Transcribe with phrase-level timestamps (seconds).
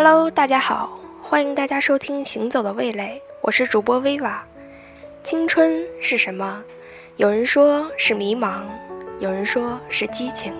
[0.00, 4.46] Hello，大家好，欢迎大家收听《行走的味蕾》，我是主播薇娃。
[5.24, 6.62] 青春是什么？
[7.16, 8.60] 有人说是迷茫，
[9.18, 10.54] 有人说是激情，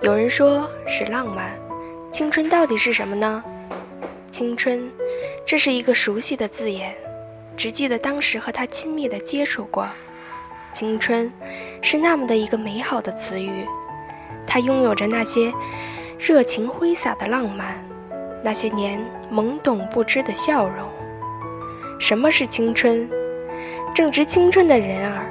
[0.00, 1.50] 有人说是浪漫。
[2.10, 3.44] 青春到底是什么呢？
[4.30, 4.90] 青春，
[5.44, 6.94] 这是一个熟悉的字眼，
[7.58, 9.86] 只记得当时和他亲密的接触过。
[10.72, 11.30] 青春，
[11.82, 13.66] 是那么的一个美好的词语，
[14.46, 15.52] 它拥有着那些
[16.18, 17.84] 热情挥洒的浪漫，
[18.42, 19.00] 那些年
[19.32, 20.88] 懵懂不知的笑容。
[21.98, 23.08] 什么是青春？
[23.94, 25.26] 正值青春的人儿，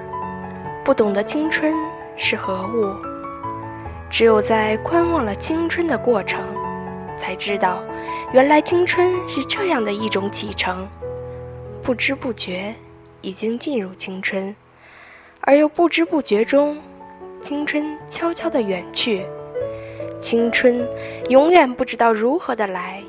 [0.83, 1.73] 不懂得青春
[2.15, 2.93] 是何物。
[4.09, 6.43] 只有在观望了青春的过程，
[7.17, 7.81] 才知道，
[8.33, 10.87] 原来青春是这样的一种启程。
[11.81, 12.75] 不知不觉，
[13.21, 14.55] 已经进入青春。
[15.41, 16.77] 而又不知不觉中，
[17.41, 19.25] 青春悄悄地远去。
[20.19, 20.85] 青春
[21.29, 23.01] 永远不知道如何的来，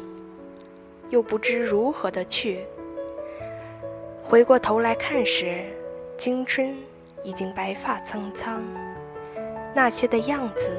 [1.11, 2.65] 又不知如何的去。
[4.23, 5.65] 回过头来看时，
[6.17, 6.75] 青春
[7.23, 8.63] 已经白发苍苍，
[9.75, 10.71] 那些的样子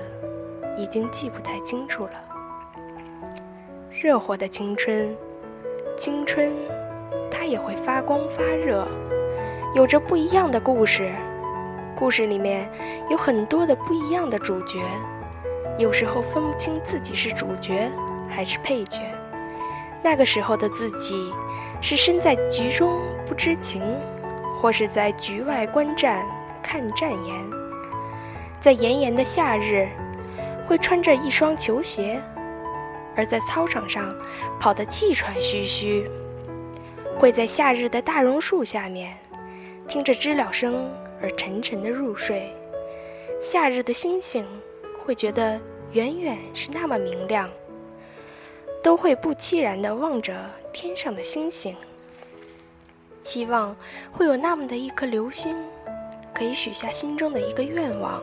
[0.77, 2.13] 已经记不太清楚了。
[3.91, 5.15] 热火的青春，
[5.97, 6.51] 青春，
[7.29, 8.87] 它也会发光发热，
[9.75, 11.11] 有着不一样的故事。
[11.93, 12.67] 故事里面
[13.09, 14.79] 有很多的不一样的主角，
[15.77, 17.91] 有时候分不清自己是主角
[18.29, 19.01] 还是配角。
[20.03, 21.31] 那个时候的自己，
[21.81, 23.81] 是身在局中不知情，
[24.59, 26.25] 或是在局外观战
[26.61, 27.35] 看战言。
[28.59, 29.87] 在炎炎的夏日，
[30.67, 32.21] 会穿着一双球鞋，
[33.15, 34.15] 而在操场上
[34.59, 36.09] 跑得气喘吁吁。
[37.17, 39.17] 会在夏日的大榕树下面，
[39.87, 40.89] 听着知了声。
[41.23, 42.51] 而沉沉的入睡，
[43.39, 44.43] 夏日的星星
[45.05, 45.61] 会觉得
[45.91, 47.47] 远远是那么明亮，
[48.83, 50.33] 都会不期然地望着
[50.73, 51.75] 天上的星星，
[53.21, 53.75] 期望
[54.11, 55.55] 会有那么的一颗流星，
[56.33, 58.21] 可以许下心中的一个愿望。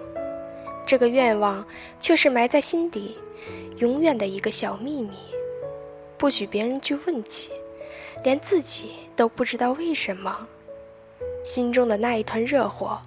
[0.86, 1.64] 这个愿望
[2.00, 3.16] 却是埋在心底，
[3.76, 5.16] 永远的一个小秘密，
[6.16, 7.50] 不许别人去问起，
[8.25, 10.48] 连自己都不知道为什么。
[11.44, 13.00] 心中的那一团热火，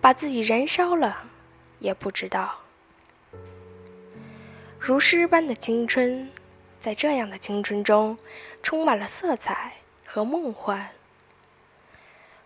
[0.00, 1.16] 把自己燃烧了，
[1.78, 2.56] 也不知道。
[4.78, 6.28] 如诗般的青春，
[6.80, 8.18] 在这样的青春中，
[8.62, 9.74] 充满了色彩
[10.04, 10.90] 和梦幻。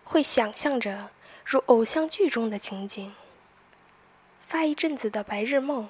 [0.03, 1.11] 会想象着
[1.45, 3.13] 如偶像剧中的情景，
[4.47, 5.89] 发一阵子的白日梦，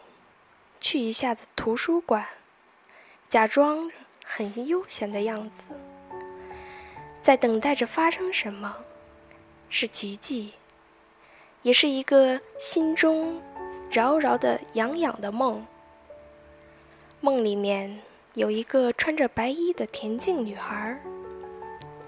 [0.79, 2.27] 去一下子图书馆，
[3.27, 3.91] 假装
[4.23, 5.75] 很悠闲的样子，
[7.21, 8.77] 在等待着发生什么。
[9.69, 10.53] 是奇迹，
[11.63, 13.41] 也是一个心中
[13.89, 15.65] 绕绕的痒痒的梦。
[17.21, 17.99] 梦里面
[18.35, 20.99] 有一个穿着白衣的恬静女孩，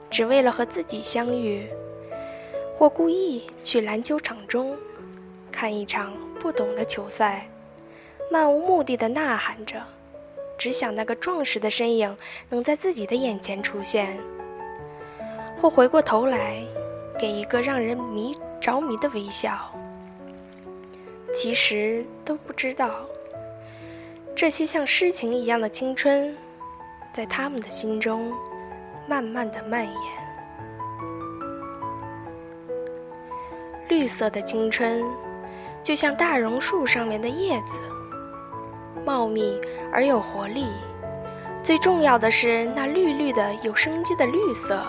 [0.09, 1.67] 只为了和自己相遇，
[2.75, 4.75] 或故意去篮球场中
[5.51, 7.47] 看一场不懂的球赛，
[8.31, 9.79] 漫无目的的呐喊着，
[10.57, 12.17] 只想那个壮实的身影
[12.49, 14.17] 能在自己的眼前出现，
[15.61, 16.63] 或回过头来。
[17.17, 19.73] 给一个让人迷着迷的微笑，
[21.33, 23.05] 其实都不知道，
[24.35, 26.35] 这些像诗情一样的青春，
[27.13, 28.33] 在他们的心中
[29.07, 29.95] 慢慢的蔓延。
[33.87, 35.01] 绿色的青春，
[35.81, 37.79] 就像大榕树上面的叶子，
[39.05, 39.57] 茂密
[39.89, 40.67] 而有活力。
[41.63, 44.85] 最重要的是那绿绿的、有生机的绿色，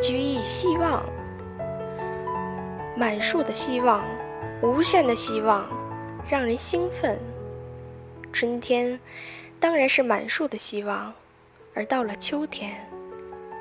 [0.00, 1.04] 给予希望。
[2.96, 4.04] 满树的希望，
[4.62, 5.66] 无限的希望，
[6.28, 7.18] 让人兴奋。
[8.36, 9.00] 春天
[9.58, 11.10] 当然是满树的希望，
[11.72, 12.86] 而到了秋天，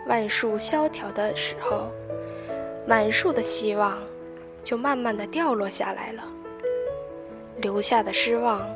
[0.06, 1.90] 万树萧条的时候，
[2.86, 3.98] 满树的希望
[4.66, 6.24] 就慢慢的掉落下来了。
[7.56, 8.68] 留下的失望，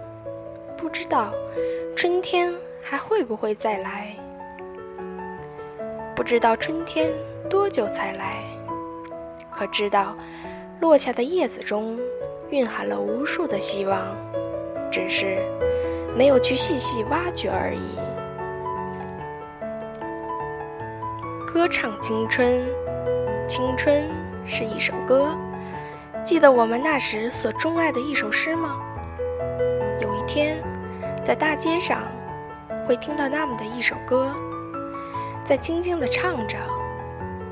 [0.78, 1.34] 不知道
[1.98, 4.16] 春天还会不会再来，
[6.16, 7.12] 不知道春天
[7.50, 8.42] 多久才来，
[9.52, 10.16] 可知道。
[10.80, 12.00] 落下的叶子中，
[12.52, 14.16] 蕴含了无数的希望，
[14.90, 15.40] 只是
[16.20, 17.96] 没有去细细挖掘而已。
[21.48, 22.62] 歌唱青春，
[23.48, 24.04] 青春
[24.46, 25.34] 是一首歌。
[26.26, 28.82] 记得我们那时所钟爱的一首诗吗？
[30.02, 30.62] 有一天，
[31.26, 32.02] 在大街上，
[32.86, 34.36] 会听到那么的一首歌，
[35.46, 36.58] 在轻轻的唱着，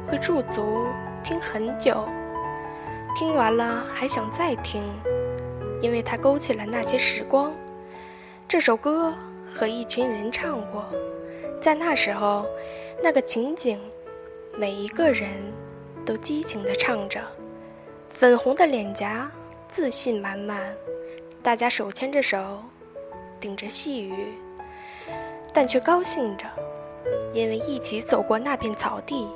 [0.06, 0.88] 会驻足
[1.24, 2.04] 听很久。
[3.16, 4.84] 听完了还想再听，
[5.80, 7.54] 因为它勾起了那些时光。
[8.50, 9.14] 这首歌
[9.54, 10.86] 和一群人唱过，
[11.62, 12.46] 在那时候，
[13.04, 13.78] 那个情景，
[14.58, 15.32] 每一个人
[16.06, 17.20] 都激情地唱着，
[18.10, 19.30] 粉红的脸颊，
[19.68, 20.74] 自信满满，
[21.44, 22.64] 大家手牵着手，
[23.38, 24.30] 顶着细雨，
[25.54, 26.46] 但却高兴着，
[27.34, 29.28] 因为一起走过那片草地，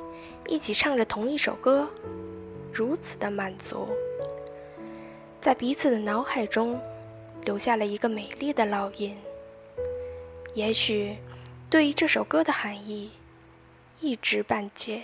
[0.48, 1.86] 一起唱着同一首歌，
[2.72, 3.90] 如此的满足，
[5.42, 6.80] 在彼此的脑海中
[7.44, 9.18] 留下了一个美丽的烙印。
[10.54, 11.18] 也许。
[11.72, 13.12] 对于这首歌的含义，
[14.02, 15.04] 一知半解。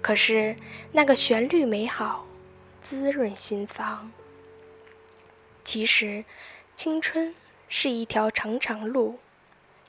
[0.00, 0.54] 可是
[0.92, 2.24] 那个旋律美好，
[2.80, 4.12] 滋润心房。
[5.64, 6.24] 其实，
[6.76, 7.34] 青春
[7.68, 9.18] 是一条长长路，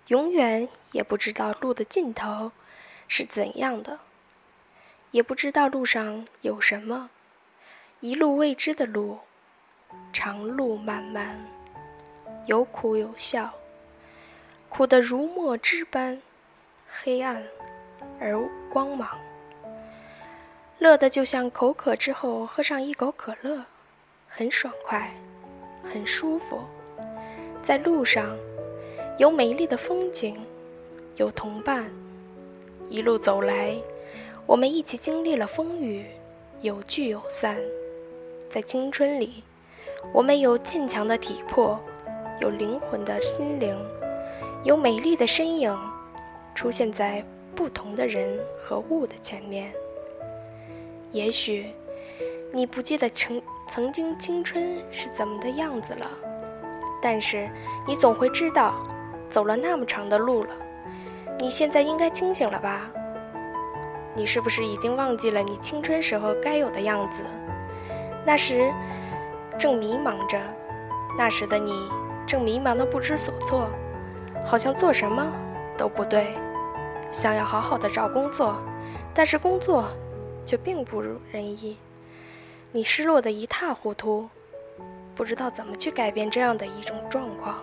[0.07, 2.51] 永远也不知道路的尽头
[3.07, 3.99] 是怎样的，
[5.11, 7.11] 也不知道路上有什么。
[7.99, 9.19] 一路未知的路，
[10.11, 11.45] 长路漫漫，
[12.45, 13.51] 有苦有笑。
[14.69, 16.21] 苦得如墨汁般
[16.89, 17.43] 黑暗
[18.19, 18.39] 而
[18.71, 19.19] 光芒，
[20.79, 23.65] 乐得就像口渴之后喝上一口可乐，
[24.27, 25.13] 很爽快，
[25.83, 26.61] 很舒服。
[27.61, 28.37] 在路上，
[29.17, 30.39] 有美丽的风景，
[31.17, 31.91] 有同伴，
[32.87, 33.75] 一路走来，
[34.45, 36.05] 我们一起经历了风雨，
[36.61, 37.57] 有聚有散。
[38.49, 39.43] 在青春里，
[40.13, 41.79] 我们有坚强的体魄，
[42.41, 43.77] 有灵魂的心灵。
[44.63, 45.75] 有美丽的身影
[46.53, 47.23] 出现在
[47.55, 49.71] 不同的人和物的前面。
[51.11, 51.73] 也许
[52.51, 56.09] 你不记得曾曾经青春是怎么的样子了，
[57.01, 57.49] 但是
[57.87, 58.75] 你总会知道，
[59.29, 60.49] 走了那么长的路了，
[61.39, 62.89] 你现在应该清醒了吧？
[64.13, 67.23] 你是不是已经忘记了你青春时候该有的样子？
[68.25, 68.71] 那时
[69.57, 70.39] 正迷茫着，
[71.17, 71.89] 那时的你
[72.27, 73.69] 正迷茫的不知所措。
[74.43, 75.31] 好像做什么
[75.77, 76.27] 都不对，
[77.09, 78.57] 想要好好的找工作，
[79.13, 79.85] 但是工作
[80.45, 81.77] 却并不如人意，
[82.71, 84.27] 你失落的一塌糊涂，
[85.15, 87.57] 不知道怎么去改变这样的一种状况。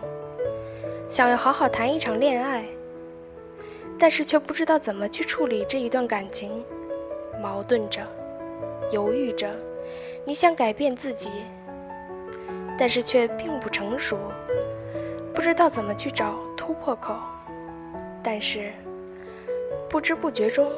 [1.09, 2.65] 想要好好谈一场恋爱，
[3.99, 6.65] 但是却不知道怎么去处理这一段感情，
[7.43, 8.03] 矛盾着，
[8.93, 9.51] 犹豫着，
[10.25, 11.31] 你想改变自己，
[12.79, 14.17] 但是却并不成熟。
[15.35, 17.15] 不知道怎么去找突破口，
[18.23, 18.73] 但是
[19.91, 20.71] 不知不觉中，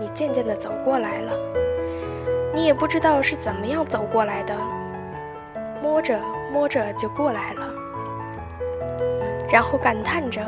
[0.00, 1.32] 你渐渐的走过来了。
[2.54, 4.54] 你也不知道是怎么样走过来的，
[5.82, 6.20] 摸着
[6.52, 7.66] 摸着就过来了，
[9.50, 10.42] 然后感叹着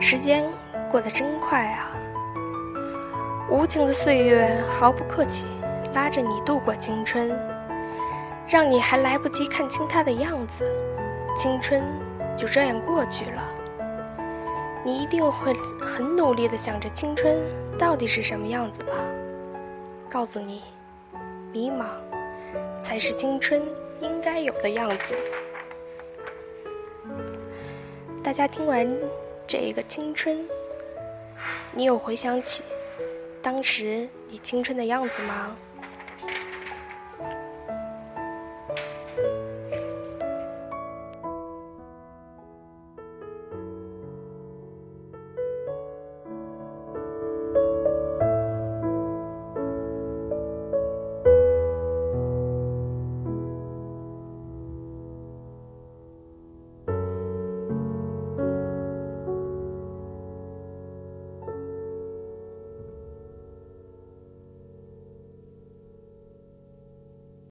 [0.00, 0.44] 时间
[0.90, 1.90] 过得真快啊！
[3.50, 5.44] 无情的岁月毫不客气，
[5.92, 7.30] 拉着你度过青春，
[8.48, 10.64] 让你还来不及看清他的样子，
[11.36, 11.82] 青春。
[12.36, 13.42] 就这样过去了，
[14.84, 17.36] 你一定会很努力的想着青春
[17.76, 18.92] 到底是什么样子吧？
[20.08, 20.62] 告诉你，
[21.52, 21.86] 迷茫
[22.80, 23.60] 才是青春
[24.00, 25.16] 应该有的样子。
[28.22, 28.88] 大家听完
[29.48, 30.48] 这一个青春，
[31.72, 32.62] 你有回想起
[33.42, 35.56] 当时你青春的样子吗？